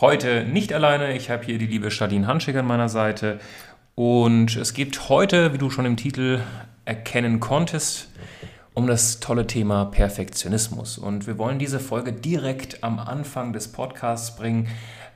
Heute 0.00 0.44
nicht 0.44 0.72
alleine. 0.72 1.16
Ich 1.16 1.28
habe 1.28 1.44
hier 1.44 1.58
die 1.58 1.66
liebe 1.66 1.90
Charlene 1.90 2.28
Hanschig 2.28 2.54
an 2.56 2.66
meiner 2.66 2.88
Seite. 2.88 3.40
Und 3.96 4.54
es 4.54 4.72
geht 4.72 5.08
heute, 5.08 5.52
wie 5.52 5.58
du 5.58 5.70
schon 5.70 5.86
im 5.86 5.96
Titel 5.96 6.38
erkennen 6.84 7.40
konntest, 7.40 8.08
um 8.74 8.86
das 8.86 9.18
tolle 9.18 9.48
Thema 9.48 9.86
Perfektionismus. 9.86 10.98
Und 10.98 11.26
wir 11.26 11.36
wollen 11.36 11.58
diese 11.58 11.80
Folge 11.80 12.12
direkt 12.12 12.84
am 12.84 13.00
Anfang 13.00 13.52
des 13.52 13.72
Podcasts 13.72 14.36
bringen, 14.36 14.68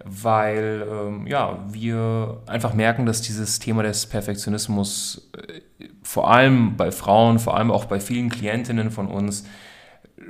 weil 0.05 0.85
ähm, 0.91 1.29
ja, 1.29 1.65
wir 1.71 2.43
einfach 2.47 2.75
merken, 2.75 3.07
dass 3.07 3.23
dieses 3.23 3.61
Thema 3.61 3.85
des 3.85 4.07
Perfektionismus 4.07 5.31
äh, 5.37 5.61
vor 6.03 6.29
allem 6.29 6.77
bei 6.77 6.91
Frauen, 6.91 7.39
vor 7.39 7.57
allem 7.57 7.71
auch 7.71 7.85
bei 7.85 8.01
vielen 8.01 8.31
Klientinnen 8.31 8.91
von 8.91 9.07
uns 9.07 9.45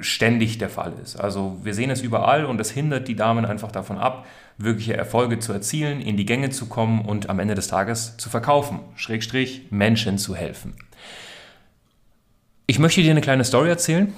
ständig 0.01 0.59
der 0.59 0.69
Fall 0.69 0.95
ist. 1.03 1.17
Also 1.17 1.59
wir 1.63 1.75
sehen 1.75 1.91
es 1.91 2.03
überall 2.03 2.45
und 2.45 2.61
es 2.61 2.71
hindert 2.71 3.09
die 3.09 3.17
Damen 3.17 3.45
einfach 3.45 3.73
davon 3.73 3.99
ab, 3.99 4.27
wirkliche 4.59 4.97
Erfolge 4.97 5.39
zu 5.39 5.53
erzielen, 5.53 6.01
in 6.01 6.17
die 6.17 6.27
Gänge 6.27 6.51
zu 6.51 6.67
kommen 6.67 7.05
und 7.05 7.31
am 7.31 7.39
Ende 7.39 7.55
des 7.55 7.69
Tages 7.69 8.17
zu 8.17 8.31
verkaufen, 8.31 8.81
Schrägstrich 8.97 9.67
Menschen 9.71 10.19
zu 10.19 10.34
helfen. 10.34 10.75
Ich 12.67 12.79
möchte 12.79 13.03
dir 13.03 13.11
eine 13.11 13.21
kleine 13.21 13.45
Story 13.45 13.69
erzählen, 13.69 14.12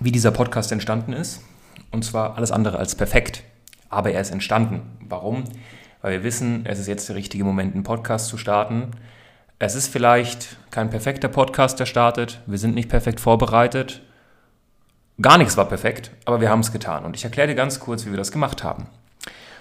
wie 0.00 0.12
dieser 0.12 0.30
Podcast 0.30 0.72
entstanden 0.72 1.12
ist. 1.12 1.42
Und 1.90 2.04
zwar 2.04 2.36
alles 2.36 2.52
andere 2.52 2.78
als 2.78 2.94
perfekt. 2.94 3.42
Aber 3.88 4.10
er 4.12 4.20
ist 4.20 4.30
entstanden. 4.30 4.82
Warum? 5.00 5.44
Weil 6.02 6.12
wir 6.12 6.24
wissen, 6.24 6.66
es 6.66 6.78
ist 6.78 6.88
jetzt 6.88 7.08
der 7.08 7.16
richtige 7.16 7.44
Moment, 7.44 7.74
einen 7.74 7.84
Podcast 7.84 8.28
zu 8.28 8.36
starten. 8.38 8.92
Es 9.58 9.74
ist 9.74 9.88
vielleicht 9.88 10.56
kein 10.70 10.90
perfekter 10.90 11.28
Podcast, 11.28 11.80
der 11.80 11.86
startet. 11.86 12.40
Wir 12.46 12.58
sind 12.58 12.74
nicht 12.74 12.88
perfekt 12.88 13.20
vorbereitet. 13.20 14.02
Gar 15.20 15.38
nichts 15.38 15.56
war 15.56 15.66
perfekt, 15.66 16.10
aber 16.26 16.40
wir 16.40 16.50
haben 16.50 16.60
es 16.60 16.72
getan. 16.72 17.04
Und 17.04 17.16
ich 17.16 17.24
erkläre 17.24 17.48
dir 17.48 17.54
ganz 17.54 17.80
kurz, 17.80 18.04
wie 18.04 18.10
wir 18.10 18.18
das 18.18 18.32
gemacht 18.32 18.62
haben. 18.62 18.88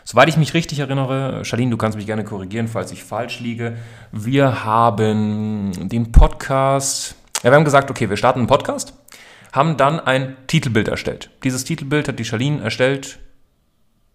Soweit 0.04 0.30
ich 0.30 0.38
mich 0.38 0.54
richtig 0.54 0.80
erinnere, 0.80 1.44
Charlene, 1.46 1.72
du 1.72 1.78
kannst 1.78 1.98
mich 1.98 2.06
gerne 2.06 2.24
korrigieren, 2.24 2.68
falls 2.68 2.92
ich 2.92 3.04
falsch 3.04 3.40
liege. 3.40 3.78
Wir 4.12 4.64
haben 4.64 5.90
den 5.90 6.12
Podcast, 6.12 7.16
ja, 7.42 7.52
wir 7.52 7.56
haben 7.56 7.66
gesagt, 7.66 7.90
okay, 7.90 8.10
wir 8.10 8.18
starten 8.18 8.40
einen 8.40 8.48
Podcast, 8.48 8.94
haben 9.52 9.78
dann 9.78 10.00
ein 10.00 10.36
Titelbild 10.46 10.90
erstellt. 10.90 11.32
Dieses 11.44 11.64
Titelbild 11.64 12.08
hat 12.08 12.20
die 12.20 12.26
Charlene 12.26 12.62
erstellt. 12.62 13.18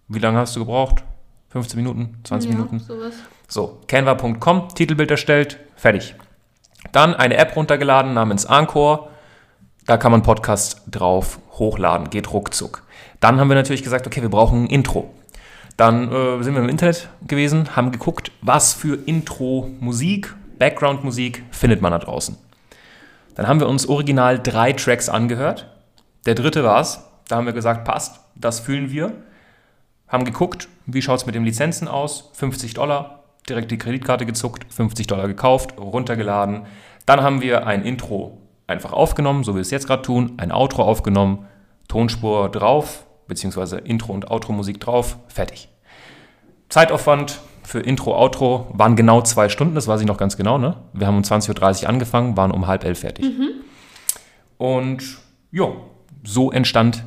Wie 0.07 0.21
lange 0.21 0.39
hast 0.39 0.55
du 0.55 0.61
gebraucht? 0.61 1.03
15 1.49 1.77
Minuten, 1.77 2.19
20 2.23 2.51
ja, 2.51 2.57
Minuten? 2.57 2.79
Sowas. 2.79 3.15
So, 3.49 3.81
canva.com, 3.89 4.69
Titelbild 4.75 5.11
erstellt, 5.11 5.59
fertig. 5.75 6.15
Dann 6.93 7.15
eine 7.15 7.37
App 7.37 7.57
runtergeladen 7.57 8.15
namens 8.15 8.47
Anchor. 8.47 9.11
Da 9.87 9.97
kann 9.97 10.13
man 10.13 10.23
Podcast 10.23 10.83
drauf 10.91 11.41
hochladen, 11.59 12.11
geht 12.11 12.33
ruckzuck. 12.33 12.83
Dann 13.21 13.41
haben 13.41 13.49
wir 13.49 13.57
natürlich 13.57 13.83
gesagt, 13.83 14.07
okay, 14.07 14.23
wir 14.23 14.29
brauchen 14.29 14.65
ein 14.65 14.67
Intro. 14.67 15.11
Dann 15.77 16.13
äh, 16.13 16.43
sind 16.43 16.55
wir 16.55 16.63
im 16.63 16.69
Internet 16.69 17.09
gewesen, 17.27 17.75
haben 17.75 17.91
geguckt, 17.91 18.33
was 18.43 18.75
für 18.75 18.97
Intro-Musik, 19.07 20.35
Background-Musik 20.59 21.43
findet 21.51 21.81
man 21.81 21.93
da 21.93 21.99
draußen. 21.99 22.37
Dann 23.35 23.49
haben 23.49 23.61
wir 23.61 23.69
uns 23.69 23.89
original 23.89 24.39
drei 24.39 24.73
Tracks 24.75 25.09
angehört. 25.09 25.67
Der 26.27 26.35
dritte 26.35 26.63
war 26.65 26.81
es. 26.81 27.01
Da 27.29 27.37
haben 27.37 27.47
wir 27.47 27.55
gesagt, 27.55 27.85
passt, 27.85 28.21
das 28.35 28.61
fühlen 28.61 28.91
wir. 28.91 29.13
Haben 30.07 30.25
geguckt, 30.25 30.69
wie 30.87 31.01
schaut 31.01 31.21
es 31.21 31.27
mit 31.27 31.35
den 31.35 31.45
Lizenzen 31.45 31.89
aus? 31.89 32.31
50 32.35 32.75
Dollar, 32.75 33.25
direkt 33.49 33.71
die 33.71 33.79
Kreditkarte 33.79 34.27
gezuckt, 34.27 34.67
50 34.73 35.07
Dollar 35.07 35.29
gekauft, 35.29 35.79
runtergeladen. 35.79 36.67
Dann 37.07 37.23
haben 37.23 37.41
wir 37.41 37.67
ein 37.67 37.85
Intro 37.85 38.40
einfach 38.71 38.93
aufgenommen, 38.93 39.45
so 39.45 39.53
wie 39.53 39.57
wir 39.57 39.63
es 39.63 39.71
jetzt 39.71 39.87
gerade 39.87 40.03
tun, 40.03 40.33
ein 40.39 40.53
Outro 40.53 40.83
aufgenommen, 40.83 41.47
Tonspur 41.89 42.49
drauf, 42.49 43.05
beziehungsweise 43.27 43.79
Intro 43.79 44.13
und 44.13 44.31
Outro-Musik 44.31 44.81
drauf, 44.81 45.19
fertig. 45.29 45.69
Zeitaufwand 46.69 47.41
für 47.65 47.81
Intro, 47.81 48.17
Outro 48.17 48.69
waren 48.73 48.97
genau 48.97 49.23
zwei 49.23 49.49
Stunden, 49.49 49.75
das 49.75 49.87
weiß 49.87 50.01
ich 50.01 50.07
noch 50.07 50.17
ganz 50.17 50.37
genau. 50.37 50.59
Ne? 50.59 50.77
Wir 50.93 51.07
haben 51.07 51.17
um 51.17 51.23
20.30 51.23 51.83
Uhr 51.83 51.89
angefangen, 51.89 52.37
waren 52.37 52.51
um 52.51 52.67
halb 52.67 52.85
elf 52.85 53.01
fertig. 53.01 53.27
Mhm. 53.27 53.51
Und 54.59 55.19
ja, 55.53 55.69
so 56.25 56.51
entstand 56.51 57.05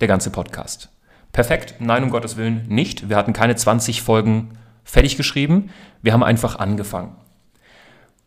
der 0.00 0.08
ganze 0.08 0.30
Podcast. 0.30 0.88
Perfekt, 1.32 1.76
nein, 1.78 2.04
um 2.04 2.10
Gottes 2.10 2.36
Willen 2.36 2.66
nicht. 2.68 3.08
Wir 3.08 3.16
hatten 3.16 3.32
keine 3.32 3.56
20 3.56 4.02
Folgen 4.02 4.58
fertig 4.84 5.16
geschrieben. 5.16 5.70
Wir 6.02 6.12
haben 6.12 6.22
einfach 6.22 6.56
angefangen. 6.56 7.16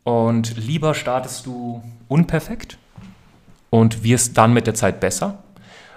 Und 0.05 0.55
lieber 0.55 0.93
startest 0.93 1.47
du 1.47 1.83
unperfekt 2.07 2.77
und 3.71 4.03
wirst 4.03 4.37
dann 4.37 4.53
mit 4.53 4.67
der 4.67 4.75
Zeit 4.75 4.99
besser, 4.99 5.43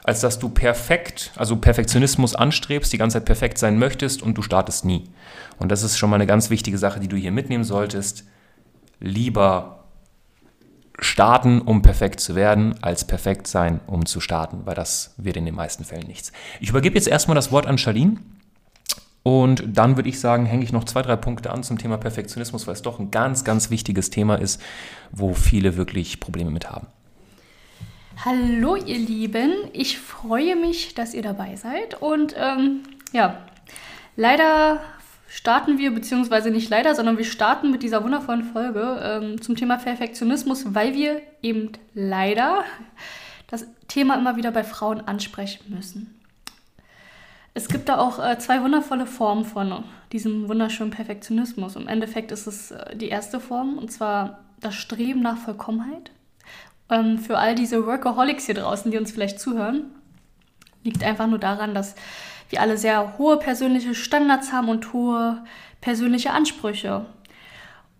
als 0.02 0.20
dass 0.20 0.38
du 0.38 0.48
perfekt, 0.48 1.30
also 1.36 1.56
Perfektionismus 1.56 2.34
anstrebst, 2.34 2.90
die 2.90 2.96
ganze 2.96 3.18
Zeit 3.18 3.26
perfekt 3.26 3.58
sein 3.58 3.78
möchtest 3.78 4.22
und 4.22 4.38
du 4.38 4.40
startest 4.40 4.86
nie. 4.86 5.04
Und 5.58 5.70
das 5.70 5.82
ist 5.82 5.98
schon 5.98 6.08
mal 6.08 6.16
eine 6.16 6.26
ganz 6.26 6.48
wichtige 6.48 6.78
Sache, 6.78 7.00
die 7.00 7.08
du 7.08 7.18
hier 7.18 7.32
mitnehmen 7.32 7.64
solltest. 7.64 8.24
Lieber 8.98 9.84
starten, 10.98 11.60
um 11.60 11.82
perfekt 11.82 12.20
zu 12.20 12.34
werden, 12.34 12.82
als 12.82 13.06
perfekt 13.06 13.46
sein, 13.46 13.80
um 13.86 14.06
zu 14.06 14.20
starten, 14.20 14.62
weil 14.64 14.74
das 14.74 15.12
wird 15.18 15.36
in 15.36 15.44
den 15.44 15.54
meisten 15.54 15.84
Fällen 15.84 16.06
nichts. 16.06 16.32
Ich 16.60 16.70
übergebe 16.70 16.94
jetzt 16.94 17.08
erstmal 17.08 17.34
das 17.34 17.52
Wort 17.52 17.66
an 17.66 17.76
Charlene. 17.76 18.16
Und 19.28 19.62
dann 19.66 19.96
würde 19.96 20.08
ich 20.08 20.20
sagen, 20.20 20.46
hänge 20.46 20.64
ich 20.64 20.72
noch 20.72 20.84
zwei, 20.84 21.02
drei 21.02 21.16
Punkte 21.16 21.50
an 21.50 21.62
zum 21.62 21.76
Thema 21.76 21.98
Perfektionismus, 21.98 22.66
weil 22.66 22.72
es 22.72 22.80
doch 22.80 22.98
ein 22.98 23.10
ganz, 23.10 23.44
ganz 23.44 23.68
wichtiges 23.68 24.08
Thema 24.08 24.36
ist, 24.36 24.58
wo 25.12 25.34
viele 25.34 25.76
wirklich 25.76 26.18
Probleme 26.18 26.50
mit 26.50 26.70
haben. 26.70 26.86
Hallo 28.24 28.76
ihr 28.76 28.96
Lieben, 28.96 29.52
ich 29.74 29.98
freue 29.98 30.56
mich, 30.56 30.94
dass 30.94 31.12
ihr 31.12 31.20
dabei 31.20 31.56
seid 31.56 32.00
und 32.00 32.34
ähm, 32.38 32.84
ja, 33.12 33.40
leider 34.16 34.80
starten 35.28 35.76
wir, 35.76 35.90
beziehungsweise 35.90 36.50
nicht 36.50 36.70
leider, 36.70 36.94
sondern 36.94 37.18
wir 37.18 37.26
starten 37.26 37.70
mit 37.70 37.82
dieser 37.82 38.02
wundervollen 38.02 38.44
Folge 38.44 38.98
ähm, 39.02 39.42
zum 39.42 39.56
Thema 39.56 39.76
Perfektionismus, 39.76 40.74
weil 40.74 40.94
wir 40.94 41.20
eben 41.42 41.72
leider 41.92 42.64
das 43.46 43.66
Thema 43.88 44.16
immer 44.16 44.36
wieder 44.36 44.52
bei 44.52 44.64
Frauen 44.64 45.02
ansprechen 45.02 45.64
müssen. 45.68 46.17
Es 47.58 47.66
gibt 47.66 47.88
da 47.88 47.98
auch 47.98 48.24
äh, 48.24 48.38
zwei 48.38 48.62
wundervolle 48.62 49.04
Formen 49.04 49.44
von 49.44 49.82
diesem 50.12 50.48
wunderschönen 50.48 50.92
Perfektionismus. 50.92 51.74
Im 51.74 51.88
Endeffekt 51.88 52.30
ist 52.30 52.46
es 52.46 52.70
äh, 52.70 52.94
die 52.94 53.08
erste 53.08 53.40
Form, 53.40 53.78
und 53.78 53.90
zwar 53.90 54.44
das 54.60 54.76
Streben 54.76 55.22
nach 55.22 55.38
Vollkommenheit 55.38 56.12
ähm, 56.88 57.18
für 57.18 57.36
all 57.36 57.56
diese 57.56 57.84
Workaholics 57.84 58.46
hier 58.46 58.54
draußen, 58.54 58.92
die 58.92 58.96
uns 58.96 59.10
vielleicht 59.10 59.40
zuhören, 59.40 59.86
liegt 60.84 61.02
einfach 61.02 61.26
nur 61.26 61.40
daran, 61.40 61.74
dass 61.74 61.96
wir 62.48 62.60
alle 62.60 62.78
sehr 62.78 63.18
hohe 63.18 63.38
persönliche 63.38 63.96
Standards 63.96 64.52
haben 64.52 64.68
und 64.68 64.92
hohe 64.92 65.42
persönliche 65.80 66.30
Ansprüche. 66.30 67.06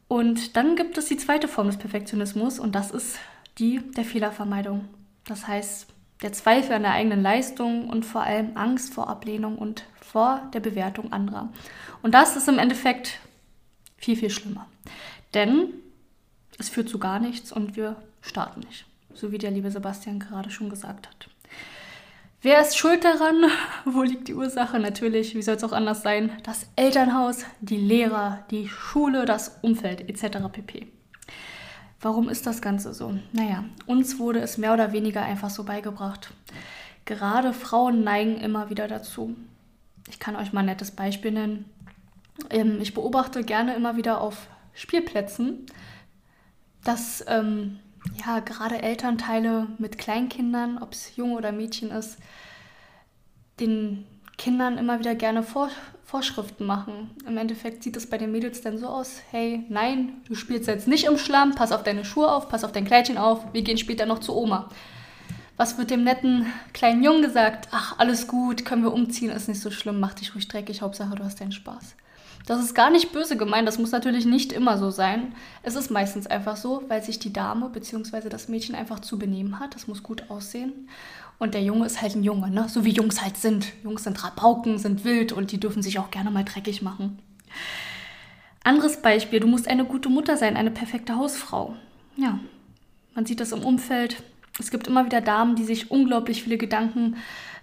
Und 0.07 0.57
dann 0.57 0.77
gibt 0.77 0.97
es 0.99 1.07
die 1.07 1.17
zweite 1.17 1.49
Form 1.49 1.67
des 1.67 1.79
Perfektionismus 1.79 2.61
und 2.61 2.77
das 2.77 2.93
ist 2.93 3.19
die 3.59 3.81
der 3.97 4.05
Fehlervermeidung. 4.05 4.85
Das 5.27 5.49
heißt, 5.49 5.89
der 6.23 6.33
Zweifel 6.33 6.73
an 6.73 6.83
der 6.83 6.93
eigenen 6.93 7.23
Leistung 7.23 7.89
und 7.89 8.05
vor 8.05 8.23
allem 8.23 8.57
Angst 8.57 8.93
vor 8.93 9.09
Ablehnung 9.09 9.57
und 9.57 9.85
vor 10.01 10.43
der 10.53 10.61
Bewertung 10.61 11.13
anderer. 11.13 11.49
Und 12.03 12.15
das 12.15 12.37
ist 12.37 12.49
im 12.49 12.59
Endeffekt 12.59 13.19
viel, 13.97 14.17
viel 14.17 14.31
schlimmer. 14.31 14.67
Denn 15.35 15.75
es 16.59 16.69
führt 16.69 16.89
zu 16.89 16.99
gar 16.99 17.21
nichts 17.21 17.53
und 17.53 17.77
wir 17.77 17.97
starten 18.21 18.61
nicht. 18.61 18.87
So 19.15 19.33
wie 19.33 19.39
der 19.39 19.51
liebe 19.51 19.71
Sebastian 19.71 20.19
gerade 20.19 20.51
schon 20.51 20.71
gesagt 20.71 21.09
hat. 21.09 21.29
Wer 22.41 22.61
ist 22.61 22.77
schuld 22.77 23.05
daran? 23.05 23.45
Wo 23.85 24.03
liegt 24.03 24.29
die 24.29 24.35
Ursache? 24.35 24.79
Natürlich, 24.79 25.35
wie 25.35 25.43
soll 25.43 25.57
es 25.57 25.65
auch 25.65 25.73
anders 25.73 26.03
sein? 26.03 26.31
Das 26.45 26.67
Elternhaus, 26.77 27.45
die 27.61 27.77
Lehrer, 27.77 28.45
die 28.51 28.69
Schule, 28.69 29.25
das 29.25 29.59
Umfeld 29.63 30.09
etc. 30.09 30.39
pp. 30.53 30.87
Warum 32.01 32.29
ist 32.29 32.47
das 32.47 32.63
Ganze 32.63 32.95
so? 32.95 33.15
Naja, 33.33 33.65
uns 33.87 34.19
wurde 34.19 34.41
es 34.41 34.57
mehr 34.57 34.73
oder 34.73 34.93
weniger 34.93 35.23
einfach 35.23 35.51
so 35.51 35.65
beigebracht. 35.65 36.33
Gerade 37.05 37.53
Frauen 37.53 38.05
neigen 38.05 38.37
immer 38.37 38.71
wieder 38.71 38.87
dazu. 38.87 39.37
Ich 40.09 40.19
kann 40.19 40.37
euch 40.37 40.53
mal 40.53 40.61
ein 40.61 40.67
nettes 40.67 40.93
Beispiel 40.93 41.33
nennen. 41.33 41.65
Ähm, 42.51 42.81
ich 42.81 42.95
beobachte 42.95 43.43
gerne 43.43 43.75
immer 43.75 43.97
wieder 43.97 44.21
auf 44.21 44.49
Spielplätzen, 44.75 45.67
dass 46.85 47.25
ähm, 47.27 47.81
ja, 48.25 48.39
gerade 48.41 48.81
Elternteile 48.81 49.67
mit 49.79 49.99
Kleinkindern, 49.99 50.79
ob 50.79 50.93
es 50.93 51.17
Junge 51.17 51.35
oder 51.35 51.51
Mädchen 51.51 51.91
ist, 51.91 52.19
den 53.59 54.07
Kindern 54.37 54.79
immer 54.79 55.01
wieder 55.01 55.17
gerne 55.17 55.43
vor, 55.43 55.69
Vorschriften 56.09 56.65
machen. 56.65 57.11
Im 57.27 57.37
Endeffekt 57.37 57.83
sieht 57.83 57.95
es 57.95 58.09
bei 58.09 58.17
den 58.17 58.33
Mädels 58.33 58.63
dann 58.63 58.79
so 58.79 58.87
aus, 58.87 59.21
hey, 59.31 59.67
nein, 59.69 60.23
du 60.27 60.35
spielst 60.35 60.67
jetzt 60.67 60.89
nicht 60.89 61.05
im 61.05 61.19
Schlamm, 61.19 61.55
pass 61.55 61.71
auf 61.71 61.83
deine 61.83 62.03
Schuhe 62.03 62.33
auf, 62.33 62.49
pass 62.49 62.65
auf 62.65 62.73
dein 62.73 62.87
Kleidchen 62.87 63.19
auf, 63.19 63.45
wir 63.53 63.61
gehen 63.61 63.77
später 63.77 64.07
noch 64.07 64.21
zu 64.21 64.35
Oma. 64.35 64.71
Was 65.59 65.77
wird 65.77 65.91
dem 65.91 66.05
netten 66.05 66.47
kleinen 66.73 67.03
Jungen 67.03 67.21
gesagt? 67.21 67.69
Ach, 67.73 67.99
alles 67.99 68.27
gut, 68.27 68.65
können 68.65 68.85
wir 68.85 68.95
umziehen, 68.95 69.31
ist 69.31 69.49
nicht 69.49 69.61
so 69.61 69.71
schlimm, 69.71 70.01
mach 70.01 70.15
dich 70.15 70.35
ruhig 70.35 70.49
dreckig, 70.49 70.81
Hauptsache 70.81 71.15
du 71.15 71.25
hast 71.25 71.43
deinen 71.43 71.53
Spaß. 71.53 71.95
Das 72.47 72.59
ist 72.61 72.75
gar 72.75 72.89
nicht 72.89 73.13
böse 73.13 73.37
gemeint, 73.37 73.69
das 73.69 73.79
muss 73.79 73.91
natürlich 73.91 74.25
nicht 74.25 74.55
immer 74.55 74.79
so 74.79 74.89
sein. 74.89 75.35
Es 75.63 75.75
ist 75.75 75.91
meistens 75.91 76.27
einfach 76.27 76.57
so, 76.57 76.85
weil 76.89 77.03
sich 77.03 77.19
die 77.19 77.35
Dame 77.35 77.69
bzw. 77.69 78.31
das 78.31 78.49
Mädchen 78.49 78.75
einfach 78.75 79.01
zu 79.01 79.19
benehmen 79.19 79.61
hat. 79.61 79.75
Das 79.75 79.87
muss 79.87 80.03
gut 80.03 80.31
aussehen. 80.31 80.89
Und 81.39 81.55
der 81.55 81.63
Junge 81.63 81.87
ist 81.87 82.03
halt 82.03 82.17
ein 82.17 82.25
Junge, 82.25 82.51
ne? 82.51 82.69
so 82.69 82.85
wie 82.85 82.91
Jungs 82.91 83.23
halt 83.23 83.37
sind. 83.37 83.73
Jungs 83.85 84.05
sind 84.05 84.23
Rabauken, 84.23 84.79
sind 84.79 85.05
wild 85.05 85.33
und 85.33 85.53
die 85.53 85.61
dürfen 85.61 85.83
sich 85.83 85.99
auch 85.99 86.11
gerne 86.11 86.31
mal 86.31 86.45
dreckig 86.45 86.83
machen. 86.83 87.19
Anderes 88.65 89.01
Beispiel, 89.01 89.41
du 89.41 89.47
musst 89.47 89.69
eine 89.69 89.85
gute 89.85 90.09
Mutter 90.09 90.37
sein, 90.37 90.57
eine 90.57 90.71
perfekte 90.71 91.17
Hausfrau. 91.17 91.77
Ja, 92.17 92.41
man 93.15 93.25
sieht 93.25 93.41
das 93.41 93.53
im 93.53 93.63
Umfeld. 93.63 94.23
Es 94.59 94.71
gibt 94.71 94.89
immer 94.89 95.07
wieder 95.07 95.21
Damen, 95.21 95.55
die 95.55 95.65
sich 95.65 95.91
unglaublich 95.91 96.43
viele 96.43 96.59
Gedanken 96.59 97.17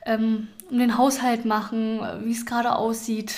ähm, 0.06 0.48
um 0.70 0.80
den 0.80 0.98
Haushalt 0.98 1.46
machen, 1.46 2.00
wie 2.24 2.32
es 2.32 2.46
gerade 2.46 2.76
aussieht, 2.76 3.36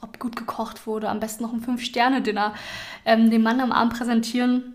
ob 0.00 0.18
gut 0.18 0.36
gekocht 0.36 0.86
wurde, 0.86 1.08
am 1.08 1.20
besten 1.20 1.42
noch 1.42 1.52
ein 1.52 1.60
Fünf-Sterne-Dinner 1.60 2.54
ähm, 3.04 3.30
dem 3.30 3.42
Mann 3.42 3.60
am 3.60 3.72
Abend 3.72 3.94
präsentieren. 3.94 4.71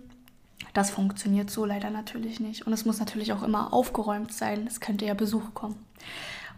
Das 0.78 0.92
funktioniert 0.92 1.50
so 1.50 1.66
leider 1.66 1.90
natürlich 1.90 2.40
nicht. 2.40 2.68
Und 2.68 2.72
es 2.72 2.86
muss 2.86 3.00
natürlich 3.00 3.34
auch 3.34 3.42
immer 3.42 3.74
aufgeräumt 3.74 4.32
sein. 4.32 4.68
Es 4.68 4.80
könnte 4.80 5.06
ja 5.06 5.16
Besuch 5.16 5.56
kommen. 5.56 5.84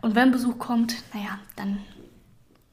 Und 0.02 0.14
wenn 0.14 0.34
Besuch 0.34 0.60
kommt, 0.60 0.94
naja, 1.14 1.40
dann 1.56 1.80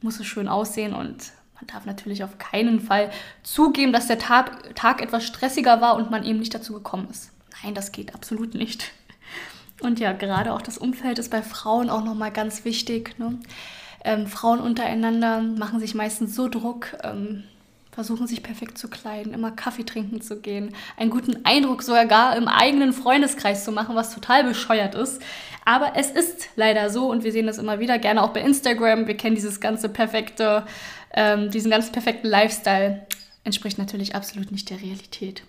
muss 0.01 0.19
es 0.19 0.25
schön 0.25 0.49
aussehen 0.49 0.93
und 0.93 1.31
man 1.55 1.67
darf 1.67 1.85
natürlich 1.85 2.25
auf 2.25 2.37
keinen 2.37 2.81
Fall 2.81 3.11
zugeben, 3.43 3.93
dass 3.93 4.07
der 4.07 4.19
Tag, 4.19 4.75
Tag 4.75 5.01
etwas 5.01 5.23
stressiger 5.23 5.79
war 5.79 5.95
und 5.95 6.11
man 6.11 6.25
eben 6.25 6.39
nicht 6.39 6.53
dazu 6.53 6.73
gekommen 6.73 7.07
ist. 7.09 7.31
Nein, 7.63 7.73
das 7.73 7.93
geht 7.93 8.13
absolut 8.13 8.53
nicht. 8.53 8.91
Und 9.79 10.01
ja, 10.01 10.11
gerade 10.11 10.51
auch 10.51 10.61
das 10.61 10.77
Umfeld 10.77 11.17
ist 11.17 11.31
bei 11.31 11.41
Frauen 11.41 11.89
auch 11.89 12.03
nochmal 12.03 12.33
ganz 12.33 12.65
wichtig. 12.65 13.17
Ne? 13.19 13.39
Ähm, 14.03 14.27
Frauen 14.27 14.59
untereinander 14.59 15.41
machen 15.41 15.79
sich 15.79 15.95
meistens 15.95 16.35
so 16.35 16.49
Druck, 16.49 16.97
ähm, 17.03 17.45
versuchen 17.97 18.27
sich 18.27 18.43
perfekt 18.43 18.77
zu 18.77 18.89
kleiden, 18.89 19.33
immer 19.33 19.49
Kaffee 19.49 19.83
trinken 19.83 20.21
zu 20.21 20.39
gehen, 20.39 20.75
einen 20.97 21.09
guten 21.09 21.43
Eindruck 21.47 21.81
sogar 21.81 22.35
im 22.35 22.47
eigenen 22.47 22.93
Freundeskreis 22.93 23.65
zu 23.65 23.71
machen, 23.71 23.95
was 23.95 24.13
total 24.13 24.43
bescheuert 24.43 24.93
ist. 24.93 25.19
Aber 25.65 25.93
es 25.95 26.11
ist 26.11 26.49
leider 26.55 26.91
so 26.91 27.09
und 27.09 27.23
wir 27.23 27.31
sehen 27.31 27.47
das 27.47 27.57
immer 27.57 27.79
wieder, 27.79 27.97
gerne 27.97 28.21
auch 28.21 28.33
bei 28.33 28.41
Instagram. 28.41 29.07
Wir 29.07 29.17
kennen 29.17 29.33
dieses 29.33 29.59
ganze 29.59 29.89
perfekte, 29.89 30.67
ähm, 31.11 31.49
diesen 31.49 31.71
ganz 31.71 31.91
perfekten 31.91 32.27
Lifestyle. 32.27 33.07
Entspricht 33.43 33.79
natürlich 33.79 34.13
absolut 34.13 34.51
nicht 34.51 34.69
der 34.69 34.79
Realität. 34.79 35.41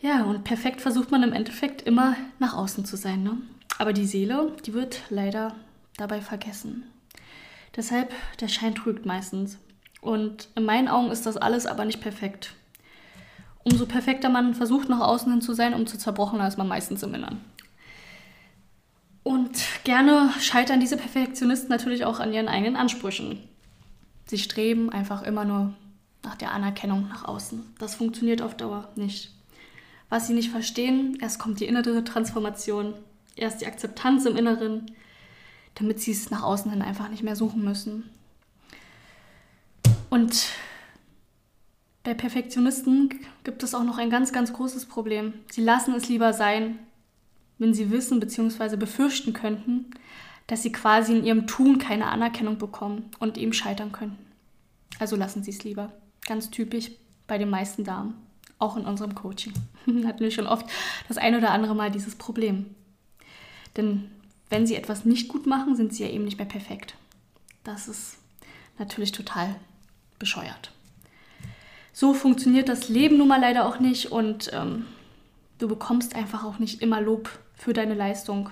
Ja, 0.00 0.22
und 0.22 0.44
perfekt 0.44 0.80
versucht 0.80 1.10
man 1.10 1.22
im 1.22 1.34
Endeffekt 1.34 1.82
immer 1.82 2.16
nach 2.38 2.54
außen 2.56 2.86
zu 2.86 2.96
sein. 2.96 3.22
Ne? 3.22 3.36
Aber 3.76 3.92
die 3.92 4.06
Seele, 4.06 4.56
die 4.64 4.72
wird 4.72 5.02
leider 5.10 5.54
dabei 5.98 6.22
vergessen. 6.22 6.84
Deshalb, 7.76 8.14
der 8.40 8.48
Schein 8.48 8.74
trügt 8.74 9.04
meistens. 9.04 9.58
Und 10.02 10.48
in 10.56 10.64
meinen 10.64 10.88
Augen 10.88 11.10
ist 11.10 11.24
das 11.24 11.38
alles 11.38 11.64
aber 11.64 11.86
nicht 11.86 12.00
perfekt. 12.00 12.54
Umso 13.62 13.86
perfekter 13.86 14.28
man 14.28 14.52
versucht, 14.52 14.88
nach 14.88 15.00
außen 15.00 15.30
hin 15.30 15.40
zu 15.40 15.54
sein, 15.54 15.72
umso 15.72 15.96
zerbrochener 15.96 16.48
ist 16.48 16.58
man 16.58 16.66
meistens 16.66 17.04
im 17.04 17.14
Innern. 17.14 17.40
Und 19.22 19.62
gerne 19.84 20.30
scheitern 20.40 20.80
diese 20.80 20.96
Perfektionisten 20.96 21.68
natürlich 21.68 22.04
auch 22.04 22.18
an 22.18 22.32
ihren 22.32 22.48
eigenen 22.48 22.74
Ansprüchen. 22.74 23.38
Sie 24.26 24.38
streben 24.38 24.90
einfach 24.90 25.22
immer 25.22 25.44
nur 25.44 25.72
nach 26.24 26.34
der 26.34 26.50
Anerkennung 26.50 27.06
nach 27.08 27.24
außen. 27.24 27.64
Das 27.78 27.94
funktioniert 27.94 28.42
auf 28.42 28.56
Dauer 28.56 28.88
nicht. 28.96 29.30
Was 30.08 30.26
sie 30.26 30.34
nicht 30.34 30.50
verstehen, 30.50 31.16
erst 31.20 31.38
kommt 31.38 31.60
die 31.60 31.66
innere 31.66 32.02
Transformation, 32.02 32.94
erst 33.36 33.60
die 33.60 33.66
Akzeptanz 33.66 34.26
im 34.26 34.36
Inneren, 34.36 34.90
damit 35.76 36.00
sie 36.00 36.10
es 36.10 36.30
nach 36.30 36.42
außen 36.42 36.72
hin 36.72 36.82
einfach 36.82 37.08
nicht 37.08 37.22
mehr 37.22 37.36
suchen 37.36 37.64
müssen. 37.64 38.10
Und 40.12 40.48
bei 42.02 42.12
Perfektionisten 42.12 43.18
gibt 43.44 43.62
es 43.62 43.74
auch 43.74 43.82
noch 43.82 43.96
ein 43.96 44.10
ganz, 44.10 44.30
ganz 44.30 44.52
großes 44.52 44.84
Problem. 44.84 45.32
Sie 45.50 45.62
lassen 45.62 45.94
es 45.94 46.06
lieber 46.10 46.34
sein, 46.34 46.78
wenn 47.56 47.72
sie 47.72 47.90
wissen 47.90 48.20
bzw. 48.20 48.76
befürchten 48.76 49.32
könnten, 49.32 49.86
dass 50.48 50.62
sie 50.62 50.70
quasi 50.70 51.16
in 51.16 51.24
ihrem 51.24 51.46
Tun 51.46 51.78
keine 51.78 52.08
Anerkennung 52.08 52.58
bekommen 52.58 53.10
und 53.20 53.38
eben 53.38 53.54
scheitern 53.54 53.90
könnten. 53.90 54.18
Also 54.98 55.16
lassen 55.16 55.42
sie 55.42 55.50
es 55.50 55.64
lieber. 55.64 55.90
Ganz 56.26 56.50
typisch 56.50 56.90
bei 57.26 57.38
den 57.38 57.48
meisten 57.48 57.82
Damen, 57.82 58.12
auch 58.58 58.76
in 58.76 58.84
unserem 58.84 59.14
Coaching. 59.14 59.54
Hatten 60.04 60.20
wir 60.20 60.30
schon 60.30 60.46
oft 60.46 60.66
das 61.08 61.16
ein 61.16 61.36
oder 61.36 61.52
andere 61.52 61.74
Mal 61.74 61.90
dieses 61.90 62.16
Problem. 62.16 62.66
Denn 63.78 64.10
wenn 64.50 64.66
sie 64.66 64.74
etwas 64.74 65.06
nicht 65.06 65.28
gut 65.28 65.46
machen, 65.46 65.74
sind 65.74 65.94
sie 65.94 66.02
ja 66.02 66.10
eben 66.10 66.26
nicht 66.26 66.36
mehr 66.36 66.46
perfekt. 66.46 66.96
Das 67.64 67.88
ist 67.88 68.18
natürlich 68.76 69.12
total 69.12 69.56
bescheuert. 70.22 70.70
So 71.92 72.14
funktioniert 72.14 72.68
das 72.68 72.88
Leben 72.88 73.18
nun 73.18 73.26
mal 73.26 73.40
leider 73.40 73.66
auch 73.66 73.80
nicht 73.80 74.12
und 74.12 74.50
ähm, 74.52 74.86
du 75.58 75.66
bekommst 75.66 76.14
einfach 76.14 76.44
auch 76.44 76.60
nicht 76.60 76.80
immer 76.80 77.00
Lob 77.00 77.28
für 77.56 77.72
deine 77.72 77.94
Leistung. 77.94 78.50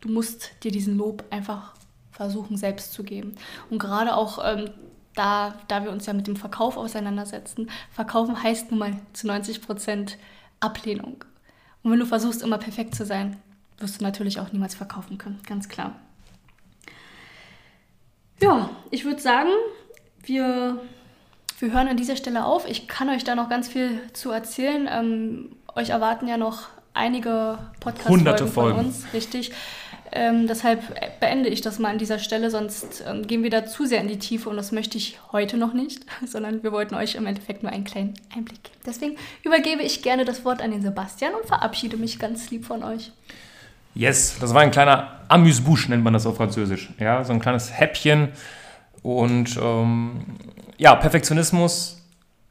Du 0.00 0.08
musst 0.08 0.52
dir 0.64 0.70
diesen 0.70 0.96
Lob 0.96 1.24
einfach 1.28 1.74
versuchen 2.10 2.56
selbst 2.56 2.94
zu 2.94 3.04
geben. 3.04 3.34
Und 3.68 3.78
gerade 3.78 4.16
auch 4.16 4.38
ähm, 4.42 4.70
da, 5.14 5.54
da 5.68 5.84
wir 5.84 5.90
uns 5.90 6.06
ja 6.06 6.14
mit 6.14 6.26
dem 6.26 6.36
Verkauf 6.36 6.78
auseinandersetzen, 6.78 7.70
verkaufen 7.90 8.42
heißt 8.42 8.70
nun 8.70 8.78
mal 8.78 8.96
zu 9.12 9.26
90 9.26 9.60
Prozent 9.60 10.16
Ablehnung. 10.58 11.22
Und 11.82 11.92
wenn 11.92 11.98
du 11.98 12.06
versuchst, 12.06 12.42
immer 12.42 12.56
perfekt 12.56 12.94
zu 12.94 13.04
sein, 13.04 13.36
wirst 13.78 14.00
du 14.00 14.04
natürlich 14.04 14.40
auch 14.40 14.52
niemals 14.52 14.74
verkaufen 14.74 15.18
können, 15.18 15.38
ganz 15.46 15.68
klar. 15.68 15.96
Ja, 18.40 18.70
ich 18.90 19.04
würde 19.04 19.20
sagen, 19.20 19.50
wir, 20.22 20.80
wir 21.60 21.72
hören 21.72 21.88
an 21.88 21.96
dieser 21.96 22.16
Stelle 22.16 22.44
auf. 22.44 22.68
Ich 22.68 22.88
kann 22.88 23.08
euch 23.10 23.24
da 23.24 23.34
noch 23.34 23.48
ganz 23.48 23.68
viel 23.68 24.00
zu 24.12 24.30
erzählen. 24.30 24.88
Ähm, 24.90 25.56
euch 25.74 25.90
erwarten 25.90 26.26
ja 26.26 26.36
noch 26.36 26.68
einige 26.94 27.58
Podcast-Folgen 27.80 28.48
von 28.48 28.72
uns, 28.72 29.06
richtig. 29.12 29.52
Ähm, 30.12 30.48
deshalb 30.48 31.20
beende 31.20 31.48
ich 31.48 31.60
das 31.60 31.78
mal 31.78 31.90
an 31.90 31.98
dieser 31.98 32.18
Stelle, 32.18 32.50
sonst 32.50 33.04
ähm, 33.06 33.26
gehen 33.28 33.44
wir 33.44 33.50
da 33.50 33.64
zu 33.64 33.86
sehr 33.86 34.00
in 34.00 34.08
die 34.08 34.18
Tiefe 34.18 34.48
und 34.48 34.56
das 34.56 34.72
möchte 34.72 34.98
ich 34.98 35.20
heute 35.30 35.56
noch 35.56 35.72
nicht, 35.72 36.04
sondern 36.26 36.64
wir 36.64 36.72
wollten 36.72 36.96
euch 36.96 37.14
im 37.14 37.26
Endeffekt 37.26 37.62
nur 37.62 37.70
einen 37.70 37.84
kleinen 37.84 38.14
Einblick 38.34 38.64
geben. 38.64 38.76
Deswegen 38.84 39.16
übergebe 39.44 39.82
ich 39.82 40.02
gerne 40.02 40.24
das 40.24 40.44
Wort 40.44 40.62
an 40.62 40.72
den 40.72 40.82
Sebastian 40.82 41.34
und 41.34 41.46
verabschiede 41.46 41.96
mich 41.96 42.18
ganz 42.18 42.50
lieb 42.50 42.64
von 42.64 42.82
euch. 42.82 43.12
Yes, 43.94 44.36
das 44.40 44.52
war 44.52 44.62
ein 44.62 44.70
kleiner 44.72 45.20
Amüsbouche, 45.28 45.90
nennt 45.90 46.02
man 46.02 46.12
das 46.12 46.26
auf 46.26 46.36
Französisch. 46.36 46.90
Ja, 46.98 47.22
so 47.22 47.32
ein 47.32 47.40
kleines 47.40 47.78
Häppchen. 47.78 48.30
Und 49.02 49.56
ähm, 49.62 50.22
ja, 50.80 50.94
Perfektionismus, 50.94 52.00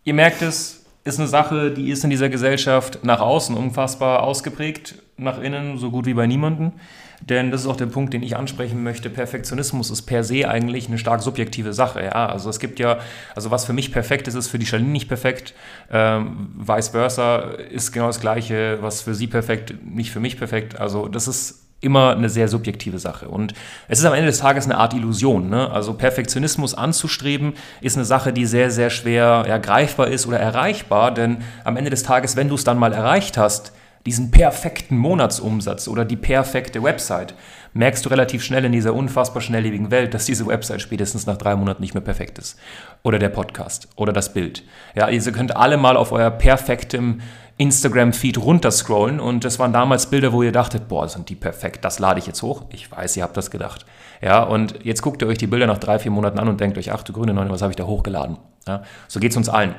ihr 0.04 0.14
merkt 0.14 0.44
es, 0.44 0.86
ist 1.04 1.18
eine 1.18 1.28
Sache, 1.28 1.72
die 1.72 1.90
ist 1.90 2.04
in 2.04 2.12
dieser 2.12 2.30
Gesellschaft 2.30 3.00
nach 3.04 3.22
außen 3.22 3.58
unfassbar 3.58 4.22
ausgeprägt, 4.22 4.96
nach 5.18 5.42
innen 5.42 5.80
so 5.80 5.90
gut 5.90 6.06
wie 6.06 6.14
bei 6.14 6.28
niemandem. 6.28 6.74
Denn 7.22 7.50
das 7.50 7.62
ist 7.62 7.68
auch 7.68 7.76
der 7.76 7.88
Punkt, 7.88 8.14
den 8.14 8.22
ich 8.22 8.38
ansprechen 8.38 8.84
möchte. 8.84 9.10
Perfektionismus 9.10 9.90
ist 9.90 10.04
per 10.04 10.24
se 10.24 10.48
eigentlich 10.48 10.88
eine 10.88 11.00
stark 11.00 11.24
subjektive 11.24 11.74
Sache. 11.74 12.04
Ja? 12.04 12.28
Also 12.28 12.52
es 12.52 12.60
gibt 12.60 12.80
ja, 12.80 13.00
also 13.36 13.50
was 13.50 13.66
für 13.66 13.74
mich 13.74 13.92
perfekt 13.92 14.28
ist, 14.28 14.36
ist 14.36 14.48
für 14.48 14.60
die 14.60 14.68
Charlene 14.68 14.92
nicht 14.92 15.08
perfekt. 15.08 15.56
Ähm, 15.92 16.50
vice 16.56 16.90
versa 16.90 17.40
ist 17.72 17.92
genau 17.92 18.08
das 18.08 18.20
Gleiche, 18.20 18.78
was 18.82 19.02
für 19.02 19.16
sie 19.16 19.28
perfekt, 19.28 19.74
nicht 19.84 20.12
für 20.12 20.20
mich 20.20 20.38
perfekt. 20.38 20.80
Also 20.80 21.08
das 21.08 21.28
ist 21.28 21.59
immer 21.82 22.16
eine 22.16 22.30
sehr 22.30 22.48
subjektive 22.48 23.00
Sache. 23.00 23.30
Und 23.30 23.54
es 23.88 24.00
ist 24.00 24.06
am 24.06 24.14
Ende 24.14 24.28
des 24.28 24.40
Tages 24.40 24.66
eine 24.66 24.78
Art 24.78 24.94
Illusion. 24.94 25.50
Ne? 25.50 25.72
Also 25.72 25.94
Perfektionismus 25.94 26.74
anzustreben 26.74 27.54
ist 27.82 27.96
eine 27.96 28.06
Sache, 28.06 28.34
die 28.34 28.46
sehr, 28.46 28.72
sehr 28.72 28.90
schwer 28.90 29.46
ja, 29.48 29.58
greifbar 29.58 30.08
ist 30.08 30.28
oder 30.28 30.40
erreichbar. 30.40 31.14
Denn 31.14 31.38
am 31.64 31.78
Ende 31.78 31.90
des 31.90 32.04
Tages, 32.04 32.36
wenn 32.36 32.50
du 32.50 32.56
es 32.56 32.64
dann 32.64 32.78
mal 32.78 32.94
erreicht 32.94 33.38
hast, 33.38 33.72
diesen 34.06 34.32
perfekten 34.32 34.98
Monatsumsatz 34.98 35.88
oder 35.88 36.06
die 36.06 36.16
perfekte 36.16 36.82
Website, 36.82 37.36
merkst 37.74 38.06
du 38.06 38.10
relativ 38.10 38.44
schnell 38.44 38.66
in 38.66 38.72
dieser 38.72 38.94
unfassbar 38.94 39.42
schnelllebigen 39.42 39.92
Welt, 39.92 40.14
dass 40.14 40.26
diese 40.26 40.48
Website 40.48 40.82
spätestens 40.82 41.26
nach 41.26 41.38
drei 41.38 41.56
Monaten 41.56 41.82
nicht 41.82 41.94
mehr 41.94 42.04
perfekt 42.04 42.40
ist. 42.40 42.58
Oder 43.04 43.20
der 43.20 43.30
Podcast 43.30 43.88
oder 43.96 44.14
das 44.14 44.34
Bild. 44.34 44.64
Ja, 44.96 45.10
ihr 45.10 45.22
könnt 45.32 45.56
alle 45.56 45.78
mal 45.78 45.98
auf 45.98 46.12
euer 46.12 46.32
perfektem 46.32 47.22
Instagram-Feed 47.60 48.38
runterscrollen 48.38 49.20
und 49.20 49.44
das 49.44 49.60
waren 49.60 49.74
damals 49.74 50.10
Bilder, 50.10 50.32
wo 50.32 50.42
ihr 50.44 50.54
dachtet, 50.54 50.88
boah, 50.88 51.10
sind 51.10 51.28
die 51.28 51.36
perfekt, 51.36 51.84
das 51.84 52.00
lade 52.00 52.18
ich 52.18 52.26
jetzt 52.26 52.42
hoch. 52.42 52.64
Ich 52.72 52.90
weiß, 52.90 53.18
ihr 53.18 53.24
habt 53.24 53.36
das 53.36 53.52
gedacht. 53.52 53.86
Ja, 54.22 54.44
und 54.44 54.86
jetzt 54.86 55.02
guckt 55.02 55.22
ihr 55.22 55.28
euch 55.28 55.38
die 55.38 55.48
Bilder 55.48 55.68
nach 55.68 55.78
drei, 55.78 56.00
vier 56.00 56.12
Monaten 56.12 56.40
an 56.40 56.48
und 56.48 56.62
denkt 56.62 56.78
euch, 56.78 56.94
ach 56.94 57.04
du 57.04 57.12
grüne 57.12 57.34
Neune, 57.34 57.50
was 57.50 57.62
habe 57.62 57.74
ich 57.74 57.76
da 57.76 57.86
hochgeladen? 57.86 58.38
Ja, 58.66 58.84
so 59.10 59.20
geht 59.20 59.32
es 59.32 59.38
uns 59.38 59.50
allen. 59.50 59.76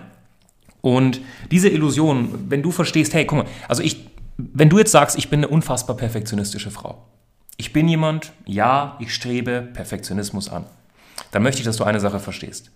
Und 0.82 1.22
diese 1.50 1.70
Illusion, 1.70 2.46
wenn 2.50 2.62
du 2.62 2.70
verstehst, 2.70 3.14
hey, 3.14 3.24
guck 3.24 3.38
mal, 3.38 3.46
also 3.66 3.82
ich, 3.82 4.10
wenn 4.36 4.68
du 4.68 4.78
jetzt 4.78 4.92
sagst, 4.92 5.16
ich 5.16 5.30
bin 5.30 5.40
eine 5.40 5.48
unfassbar 5.48 5.96
perfektionistische 5.96 6.70
Frau, 6.70 7.06
ich 7.56 7.72
bin 7.72 7.88
jemand, 7.88 8.32
ja, 8.44 8.96
ich 8.98 9.14
strebe 9.14 9.62
Perfektionismus 9.62 10.50
an, 10.50 10.66
dann 11.30 11.42
möchte 11.42 11.60
ich, 11.60 11.64
dass 11.64 11.78
du 11.78 11.84
eine 11.84 12.00
Sache 12.00 12.20
verstehst. 12.20 12.72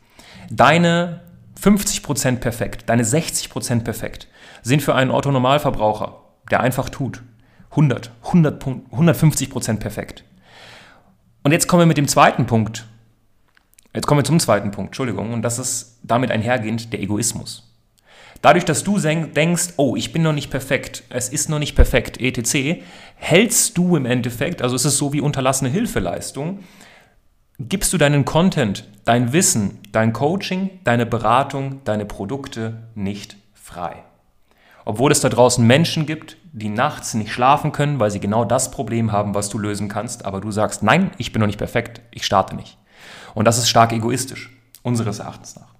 Deine 0.50 1.20
50% 1.62 2.36
perfekt, 2.36 2.84
deine 2.86 3.02
60% 3.02 3.82
perfekt 3.82 4.28
sind 4.64 4.82
für 4.82 4.96
einen 4.96 5.12
Otto-Normalverbraucher, 5.12 6.20
der 6.50 6.60
einfach 6.60 6.88
tut, 6.88 7.22
100, 7.70 8.10
100 8.24 8.64
150% 8.64 9.78
perfekt. 9.78 10.24
Und 11.44 11.52
jetzt 11.52 11.68
kommen 11.68 11.82
wir 11.82 11.86
mit 11.86 11.98
dem 11.98 12.08
zweiten 12.08 12.46
Punkt. 12.46 12.86
Jetzt 13.94 14.06
kommen 14.06 14.20
wir 14.20 14.24
zum 14.24 14.40
zweiten 14.40 14.72
Punkt, 14.72 14.88
Entschuldigung, 14.88 15.32
und 15.32 15.42
das 15.42 15.58
ist 15.58 16.00
damit 16.02 16.32
einhergehend 16.32 16.92
der 16.92 17.00
Egoismus. 17.00 17.70
Dadurch, 18.42 18.64
dass 18.64 18.84
du 18.84 18.98
denkst, 18.98 19.74
oh, 19.76 19.96
ich 19.96 20.12
bin 20.12 20.22
noch 20.22 20.32
nicht 20.32 20.50
perfekt, 20.50 21.04
es 21.10 21.28
ist 21.28 21.48
noch 21.48 21.58
nicht 21.58 21.74
perfekt, 21.74 22.20
etc., 22.20 22.82
hältst 23.16 23.78
du 23.78 23.96
im 23.96 24.06
Endeffekt, 24.06 24.62
also 24.62 24.74
es 24.74 24.84
ist 24.84 24.98
so 24.98 25.12
wie 25.12 25.20
unterlassene 25.20 25.70
Hilfeleistung, 25.70 26.60
gibst 27.58 27.92
du 27.92 27.98
deinen 27.98 28.24
Content, 28.24 28.88
dein 29.04 29.32
Wissen, 29.32 29.78
dein 29.92 30.12
Coaching, 30.12 30.70
deine 30.84 31.06
Beratung, 31.06 31.80
deine 31.84 32.04
Produkte 32.04 32.88
nicht 32.94 33.36
frei. 33.54 34.04
Obwohl 34.84 35.10
es 35.12 35.20
da 35.20 35.28
draußen 35.28 35.66
Menschen 35.66 36.06
gibt, 36.06 36.36
die 36.52 36.68
nachts 36.68 37.14
nicht 37.14 37.32
schlafen 37.32 37.72
können, 37.72 38.00
weil 38.00 38.10
sie 38.10 38.20
genau 38.20 38.44
das 38.44 38.70
Problem 38.70 39.12
haben, 39.12 39.34
was 39.34 39.48
du 39.48 39.58
lösen 39.58 39.88
kannst, 39.88 40.24
aber 40.24 40.40
du 40.40 40.50
sagst, 40.50 40.82
nein, 40.82 41.10
ich 41.18 41.32
bin 41.32 41.40
noch 41.40 41.46
nicht 41.46 41.58
perfekt, 41.58 42.02
ich 42.10 42.26
starte 42.26 42.54
nicht. 42.54 42.76
Und 43.34 43.46
das 43.46 43.58
ist 43.58 43.68
stark 43.68 43.92
egoistisch, 43.92 44.50
unseres 44.82 45.18
Erachtens 45.18 45.56
nach. 45.56 45.74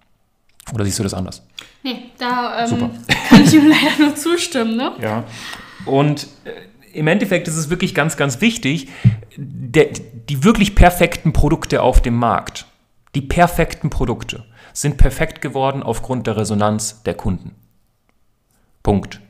Oder 0.72 0.84
siehst 0.84 0.98
du 0.98 1.02
das 1.02 1.14
anders? 1.14 1.42
Nee, 1.82 2.10
da 2.18 2.66
ähm, 2.66 2.90
kann 3.28 3.44
ich 3.44 3.52
ihm 3.52 3.68
leider 3.68 4.06
nur 4.06 4.14
zustimmen. 4.16 4.76
Ne? 4.76 4.92
Ja. 5.00 5.24
Und 5.84 6.26
äh, 6.44 6.98
im 6.98 7.06
Endeffekt 7.06 7.48
ist 7.48 7.56
es 7.56 7.68
wirklich 7.68 7.94
ganz, 7.94 8.16
ganz 8.16 8.40
wichtig, 8.40 8.88
der, 9.36 9.88
die 10.28 10.44
wirklich 10.44 10.74
perfekten 10.74 11.32
Produkte 11.32 11.82
auf 11.82 12.00
dem 12.00 12.14
Markt, 12.14 12.66
die 13.14 13.20
perfekten 13.20 13.90
Produkte, 13.90 14.44
sind 14.72 14.96
perfekt 14.96 15.40
geworden 15.40 15.82
aufgrund 15.82 16.26
der 16.26 16.36
Resonanz 16.36 17.02
der 17.02 17.14
Kunden. 17.14 17.54
Punkt. 18.84 19.20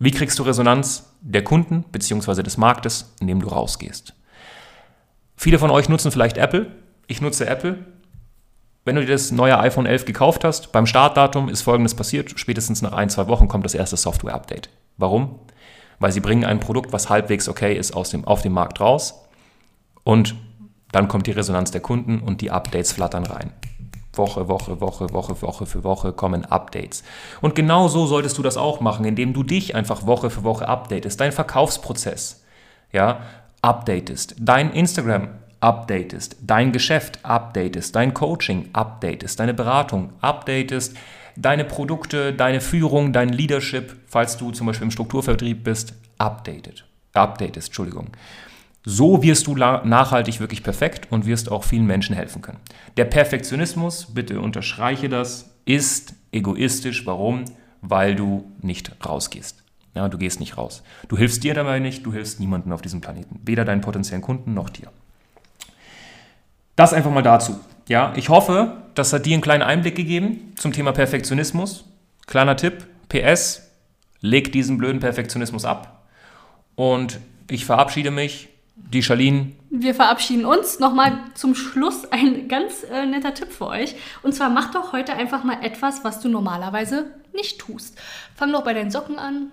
Wie 0.00 0.10
kriegst 0.10 0.38
du 0.38 0.42
Resonanz 0.42 1.14
der 1.22 1.44
Kunden 1.44 1.84
bzw. 1.92 2.42
des 2.42 2.56
Marktes, 2.56 3.14
indem 3.20 3.40
du 3.40 3.46
rausgehst? 3.48 4.14
Viele 5.36 5.60
von 5.60 5.70
euch 5.70 5.88
nutzen 5.88 6.10
vielleicht 6.10 6.36
Apple. 6.36 6.72
Ich 7.06 7.20
nutze 7.20 7.46
Apple. 7.46 7.86
Wenn 8.84 8.96
du 8.96 9.02
dir 9.02 9.12
das 9.12 9.30
neue 9.30 9.58
iPhone 9.60 9.86
11 9.86 10.04
gekauft 10.06 10.42
hast, 10.42 10.72
beim 10.72 10.86
Startdatum 10.86 11.48
ist 11.48 11.62
Folgendes 11.62 11.94
passiert. 11.94 12.38
Spätestens 12.38 12.82
nach 12.82 12.92
ein, 12.92 13.08
zwei 13.10 13.28
Wochen 13.28 13.46
kommt 13.46 13.64
das 13.64 13.74
erste 13.74 13.96
Software-Update. 13.96 14.68
Warum? 14.96 15.38
Weil 16.00 16.10
sie 16.10 16.20
bringen 16.20 16.44
ein 16.44 16.58
Produkt, 16.58 16.92
was 16.92 17.08
halbwegs 17.08 17.48
okay 17.48 17.76
ist, 17.76 17.94
aus 17.94 18.10
dem, 18.10 18.24
auf 18.24 18.42
dem 18.42 18.52
Markt 18.52 18.80
raus. 18.80 19.24
Und 20.02 20.34
dann 20.90 21.06
kommt 21.06 21.28
die 21.28 21.32
Resonanz 21.32 21.70
der 21.70 21.80
Kunden 21.80 22.18
und 22.18 22.40
die 22.40 22.50
Updates 22.50 22.92
flattern 22.92 23.24
rein. 23.24 23.52
Woche, 24.18 24.48
Woche, 24.48 24.80
Woche, 24.80 25.12
Woche, 25.12 25.42
Woche 25.42 25.66
für 25.66 25.84
Woche 25.84 26.12
kommen 26.12 26.44
Updates. 26.44 27.04
Und 27.40 27.54
genau 27.54 27.88
so 27.88 28.06
solltest 28.06 28.38
du 28.38 28.42
das 28.42 28.56
auch 28.56 28.80
machen, 28.80 29.04
indem 29.04 29.32
du 29.32 29.42
dich 29.42 29.74
einfach 29.74 30.06
Woche 30.06 30.30
für 30.30 30.44
Woche 30.44 30.68
updatest, 30.68 31.20
dein 31.20 31.32
Verkaufsprozess, 31.32 32.44
ja, 32.92 33.20
updatest, 33.62 34.36
dein 34.38 34.72
Instagram 34.72 35.28
updatest, 35.60 36.36
dein 36.42 36.72
Geschäft 36.72 37.18
updatest, 37.22 37.96
dein 37.96 38.12
Coaching 38.12 38.68
updatest, 38.72 39.40
deine 39.40 39.54
Beratung 39.54 40.12
updatest, 40.20 40.96
deine 41.36 41.64
Produkte, 41.64 42.32
deine 42.32 42.60
Führung, 42.60 43.12
dein 43.12 43.30
Leadership, 43.30 43.96
falls 44.06 44.36
du 44.36 44.50
zum 44.50 44.66
Beispiel 44.66 44.84
im 44.84 44.90
Strukturvertrieb 44.90 45.64
bist, 45.64 45.94
updated, 46.18 46.84
updatest, 47.14 47.68
Entschuldigung. 47.68 48.08
So 48.86 49.22
wirst 49.22 49.46
du 49.46 49.54
nachhaltig 49.54 50.40
wirklich 50.40 50.62
perfekt 50.62 51.10
und 51.10 51.24
wirst 51.24 51.50
auch 51.50 51.64
vielen 51.64 51.86
Menschen 51.86 52.14
helfen 52.14 52.42
können. 52.42 52.60
Der 52.98 53.06
Perfektionismus, 53.06 54.12
bitte 54.12 54.40
unterstreiche 54.40 55.08
das, 55.08 55.50
ist 55.64 56.14
egoistisch. 56.32 57.06
Warum? 57.06 57.46
Weil 57.80 58.14
du 58.14 58.52
nicht 58.60 58.92
rausgehst. 59.04 59.62
Ja, 59.94 60.08
du 60.08 60.18
gehst 60.18 60.38
nicht 60.40 60.58
raus. 60.58 60.82
Du 61.08 61.16
hilfst 61.16 61.44
dir 61.44 61.54
dabei 61.54 61.78
nicht, 61.78 62.04
du 62.04 62.12
hilfst 62.12 62.40
niemandem 62.40 62.72
auf 62.72 62.82
diesem 62.82 63.00
Planeten. 63.00 63.40
Weder 63.44 63.64
deinen 63.64 63.80
potenziellen 63.80 64.22
Kunden 64.22 64.52
noch 64.52 64.68
dir. 64.68 64.90
Das 66.76 66.92
einfach 66.92 67.12
mal 67.12 67.22
dazu. 67.22 67.60
Ja, 67.88 68.12
ich 68.16 68.28
hoffe, 68.28 68.82
das 68.94 69.12
hat 69.12 69.24
dir 69.24 69.34
einen 69.34 69.42
kleinen 69.42 69.62
Einblick 69.62 69.94
gegeben 69.94 70.52
zum 70.56 70.72
Thema 70.72 70.92
Perfektionismus. 70.92 71.84
Kleiner 72.26 72.56
Tipp, 72.56 72.86
PS, 73.08 73.70
leg 74.20 74.52
diesen 74.52 74.76
blöden 74.76 75.00
Perfektionismus 75.00 75.64
ab. 75.64 76.06
Und 76.74 77.20
ich 77.48 77.64
verabschiede 77.64 78.10
mich 78.10 78.48
die 78.76 79.02
Charlene. 79.02 79.52
Wir 79.70 79.94
verabschieden 79.94 80.44
uns. 80.44 80.78
Nochmal 80.78 81.18
zum 81.34 81.54
Schluss 81.54 82.04
ein 82.10 82.48
ganz 82.48 82.84
äh, 82.84 83.06
netter 83.06 83.34
Tipp 83.34 83.52
für 83.52 83.66
euch. 83.66 83.96
Und 84.22 84.34
zwar 84.34 84.50
mach 84.50 84.72
doch 84.72 84.92
heute 84.92 85.14
einfach 85.14 85.44
mal 85.44 85.58
etwas, 85.62 86.04
was 86.04 86.20
du 86.20 86.28
normalerweise 86.28 87.06
nicht 87.34 87.58
tust. 87.58 87.98
Fang 88.36 88.52
doch 88.52 88.64
bei 88.64 88.74
deinen 88.74 88.90
Socken 88.90 89.18
an. 89.18 89.50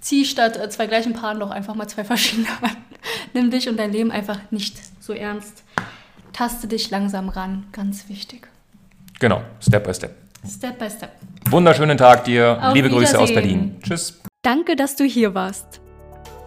Zieh 0.00 0.24
statt 0.24 0.56
äh, 0.56 0.68
zwei 0.68 0.86
gleichen 0.86 1.12
Paaren 1.12 1.40
doch 1.40 1.50
einfach 1.50 1.74
mal 1.74 1.88
zwei 1.88 2.04
verschiedene 2.04 2.48
an. 2.60 2.76
Nimm 3.34 3.50
dich 3.50 3.68
und 3.68 3.78
dein 3.78 3.92
Leben 3.92 4.10
einfach 4.10 4.38
nicht 4.50 4.76
so 5.00 5.12
ernst. 5.12 5.62
Taste 6.32 6.66
dich 6.66 6.90
langsam 6.90 7.28
ran. 7.28 7.66
Ganz 7.72 8.08
wichtig. 8.08 8.48
Genau, 9.18 9.42
Step 9.60 9.84
by 9.84 9.94
Step. 9.94 10.16
Step 10.48 10.78
by 10.78 10.90
Step. 10.90 11.10
Wunderschönen 11.50 11.96
Tag 11.96 12.24
dir. 12.24 12.58
Auf 12.60 12.74
Liebe 12.74 12.88
Grüße 12.88 13.18
aus 13.18 13.32
Berlin. 13.32 13.76
Tschüss. 13.82 14.20
Danke, 14.42 14.74
dass 14.74 14.96
du 14.96 15.04
hier 15.04 15.34
warst. 15.34 15.81